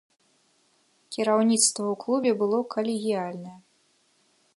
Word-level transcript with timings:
Кіраўніцтва 1.15 1.85
ў 1.93 2.01
клубе 2.05 2.31
было 2.39 2.57
калегіяльнае. 2.77 3.55